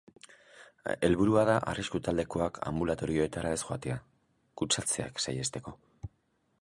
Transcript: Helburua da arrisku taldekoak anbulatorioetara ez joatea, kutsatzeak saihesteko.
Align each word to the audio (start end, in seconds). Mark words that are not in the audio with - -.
Helburua 1.07 1.43
da 1.49 1.57
arrisku 1.73 2.01
taldekoak 2.07 2.59
anbulatorioetara 2.71 3.53
ez 3.59 3.63
joatea, 3.67 3.99
kutsatzeak 4.63 5.23
saihesteko. 5.27 5.77